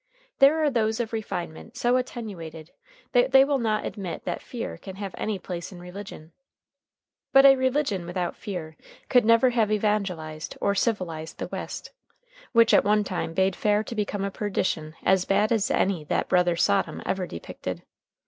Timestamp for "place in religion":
5.37-6.31